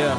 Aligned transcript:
Yeah. 0.00 0.16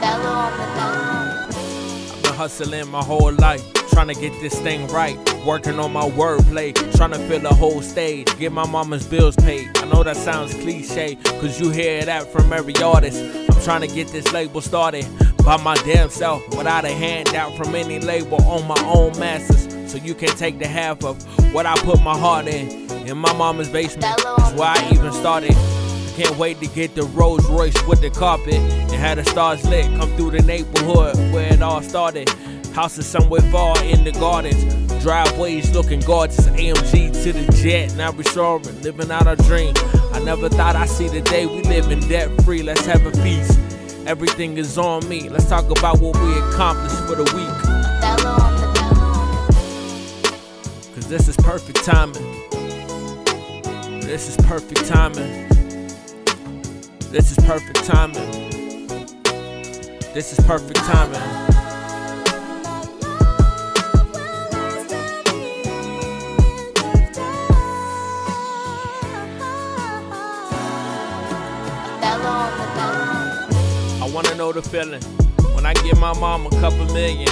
Bello 0.00 0.30
on 0.30 0.52
the 0.52 0.66
dome. 0.78 2.14
I've 2.14 2.22
been 2.22 2.34
hustling 2.34 2.88
my 2.88 3.02
whole 3.02 3.32
life, 3.32 3.60
trying 3.90 4.06
to 4.06 4.14
get 4.14 4.30
this 4.40 4.56
thing 4.60 4.86
right. 4.88 5.18
Working 5.44 5.80
on 5.80 5.92
my 5.92 6.08
wordplay, 6.08 6.72
trying 6.96 7.10
to 7.10 7.18
fill 7.26 7.40
the 7.40 7.52
whole 7.52 7.82
stage, 7.82 8.28
get 8.38 8.52
my 8.52 8.64
mama's 8.64 9.04
bills 9.04 9.34
paid. 9.34 9.76
I 9.78 9.86
know 9.86 10.04
that 10.04 10.16
sounds 10.16 10.54
cliche, 10.54 11.16
cause 11.16 11.58
you 11.58 11.70
hear 11.70 12.04
that 12.04 12.32
from 12.32 12.52
every 12.52 12.76
artist. 12.76 13.20
I'm 13.50 13.60
trying 13.62 13.80
to 13.80 13.88
get 13.88 14.06
this 14.06 14.32
label 14.32 14.60
started 14.60 15.04
by 15.44 15.60
my 15.60 15.74
damn 15.78 16.08
self, 16.08 16.40
without 16.56 16.84
a 16.84 16.92
handout 16.92 17.56
from 17.56 17.74
any 17.74 17.98
label 17.98 18.40
on 18.44 18.68
my 18.68 18.80
own 18.84 19.18
masters. 19.18 19.90
So 19.90 19.98
you 19.98 20.14
can 20.14 20.28
take 20.36 20.60
the 20.60 20.68
half 20.68 21.02
of 21.02 21.20
what 21.52 21.66
I 21.66 21.74
put 21.78 22.00
my 22.02 22.16
heart 22.16 22.46
in. 22.46 22.88
In 23.08 23.18
my 23.18 23.32
mama's 23.32 23.68
basement, 23.68 24.02
that's 24.02 24.52
where 24.52 24.68
I 24.68 24.90
even 24.92 25.12
started. 25.12 25.56
Can't 26.16 26.36
wait 26.36 26.60
to 26.60 26.66
get 26.66 26.94
the 26.94 27.04
Rolls 27.04 27.48
Royce 27.48 27.86
with 27.86 28.02
the 28.02 28.10
carpet 28.10 28.52
and 28.52 28.92
have 28.92 29.16
the 29.16 29.24
stars 29.24 29.64
lit 29.64 29.86
come 29.98 30.14
through 30.14 30.32
the 30.32 30.42
neighborhood 30.42 31.16
where 31.32 31.50
it 31.50 31.62
all 31.62 31.80
started. 31.80 32.28
Houses 32.74 33.06
somewhere 33.06 33.40
far 33.50 33.82
in 33.82 34.04
the 34.04 34.12
gardens, 34.12 34.62
driveways 35.02 35.70
looking 35.72 36.00
gorgeous. 36.00 36.46
AMG 36.48 37.22
to 37.22 37.32
the 37.32 37.50
jet, 37.52 37.94
now 37.96 38.12
soaring, 38.22 38.82
living 38.82 39.10
out 39.10 39.26
our 39.26 39.36
dream. 39.36 39.72
I 40.12 40.20
never 40.22 40.50
thought 40.50 40.76
I'd 40.76 40.90
see 40.90 41.08
the 41.08 41.22
day 41.22 41.46
we 41.46 41.62
live 41.62 41.90
in 41.90 42.00
debt 42.00 42.28
free. 42.42 42.62
Let's 42.62 42.84
have 42.84 43.06
a 43.06 43.12
feast. 43.22 43.58
Everything 44.06 44.58
is 44.58 44.76
on 44.76 45.08
me. 45.08 45.30
Let's 45.30 45.48
talk 45.48 45.70
about 45.70 45.98
what 46.00 46.14
we 46.16 46.38
accomplished 46.40 46.96
for 47.06 47.14
the 47.14 47.24
week. 47.34 47.48
Cause 50.94 51.08
this 51.08 51.26
is 51.26 51.36
perfect 51.38 51.82
timing. 51.86 52.22
This 54.02 54.28
is 54.28 54.36
perfect 54.44 54.86
timing. 54.86 55.51
This 57.12 57.30
is 57.30 57.44
perfect 57.44 57.84
timing. 57.84 58.16
This 60.14 60.32
is 60.32 60.40
perfect 60.46 60.78
timing. 60.78 61.20
I 74.00 74.10
wanna 74.14 74.34
know 74.36 74.52
the 74.54 74.62
feeling 74.62 75.02
when 75.54 75.66
I 75.66 75.74
give 75.74 76.00
my 76.00 76.18
mom 76.18 76.46
a 76.46 76.50
couple 76.62 76.86
million 76.94 77.28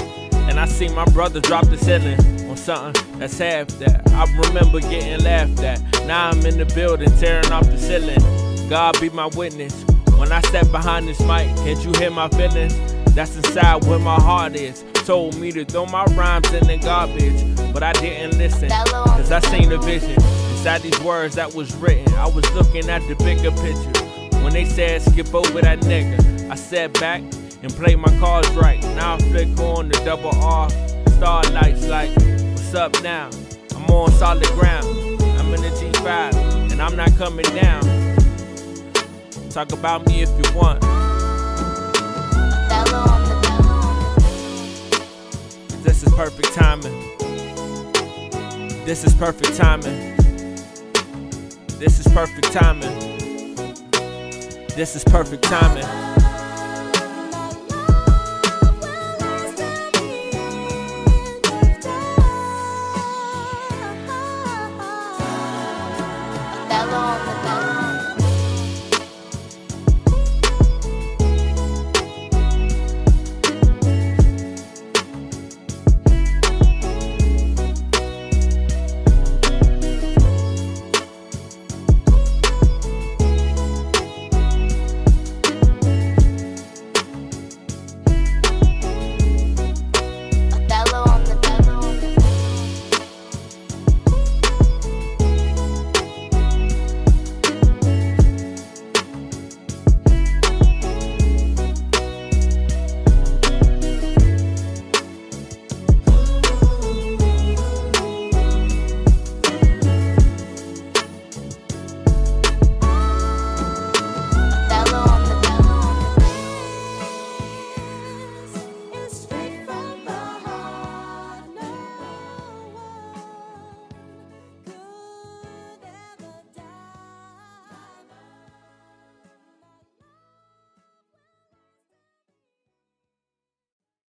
and 0.50 0.60
I 0.60 0.66
see 0.66 0.88
my 0.88 1.06
brother 1.06 1.40
drop 1.40 1.64
the 1.68 1.78
ceiling 1.78 2.20
on 2.50 2.58
something 2.58 3.18
that's 3.18 3.38
half 3.38 3.68
that. 3.78 4.06
I 4.12 4.24
remember 4.46 4.80
getting 4.80 5.24
laughed 5.24 5.60
at. 5.60 5.80
Now 6.06 6.28
I'm 6.28 6.44
in 6.44 6.58
the 6.58 6.66
building 6.66 7.10
tearing 7.16 7.50
off 7.50 7.64
the 7.64 7.78
ceiling. 7.78 8.39
God 8.70 9.00
be 9.00 9.10
my 9.10 9.26
witness. 9.26 9.82
When 10.16 10.30
I 10.30 10.40
step 10.42 10.70
behind 10.70 11.08
this 11.08 11.18
mic, 11.18 11.48
can't 11.56 11.84
you 11.84 11.92
hear 11.94 12.08
my 12.08 12.28
feelings? 12.28 12.72
That's 13.16 13.34
inside 13.34 13.84
where 13.84 13.98
my 13.98 14.14
heart 14.14 14.54
is. 14.54 14.84
Told 15.04 15.36
me 15.36 15.50
to 15.50 15.64
throw 15.64 15.86
my 15.86 16.04
rhymes 16.14 16.52
in 16.52 16.64
the 16.68 16.76
garbage, 16.76 17.42
but 17.74 17.82
I 17.82 17.92
didn't 17.94 18.38
listen. 18.38 18.68
Cause 18.68 19.32
I 19.32 19.40
seen 19.40 19.70
the 19.70 19.78
vision 19.78 20.12
inside 20.12 20.82
these 20.82 21.00
words 21.00 21.34
that 21.34 21.52
was 21.52 21.74
written. 21.74 22.14
I 22.14 22.28
was 22.28 22.48
looking 22.54 22.88
at 22.88 23.02
the 23.08 23.16
bigger 23.16 23.50
picture. 23.50 24.38
When 24.44 24.52
they 24.52 24.64
said 24.64 25.02
skip 25.02 25.34
over 25.34 25.60
that 25.62 25.80
nigga, 25.80 26.48
I 26.48 26.54
sat 26.54 26.92
back 26.94 27.22
and 27.62 27.72
played 27.72 27.98
my 27.98 28.16
cards 28.20 28.48
right. 28.50 28.80
Now 28.94 29.14
I 29.14 29.18
flick 29.18 29.48
on 29.58 29.88
the 29.88 30.00
double 30.04 30.30
R, 30.36 30.70
starlights 31.16 31.88
like, 31.88 32.10
what's 32.16 32.72
up 32.72 33.02
now? 33.02 33.30
I'm 33.74 33.90
on 33.90 34.12
solid 34.12 34.46
ground. 34.50 34.86
I'm 34.86 35.52
in 35.54 35.60
the 35.60 35.70
G5 35.70 36.70
and 36.70 36.80
I'm 36.80 36.94
not 36.94 37.16
coming 37.16 37.46
down. 37.46 38.09
Talk 39.50 39.72
about 39.72 40.06
me 40.06 40.22
if 40.22 40.28
you 40.28 40.44
want. 40.56 40.80
Bello 40.80 40.98
on 42.98 43.24
the 43.24 43.34
dome. 45.72 45.82
This 45.82 46.04
is 46.04 46.14
perfect 46.14 46.54
timing. 46.54 47.16
This 48.84 49.04
is 49.04 49.12
perfect 49.14 49.56
timing. 49.56 50.16
This 51.80 51.98
is 51.98 52.06
perfect 52.12 52.52
timing. 52.52 52.96
This 54.76 54.94
is 54.94 55.02
perfect 55.02 55.42
timing. 55.42 56.19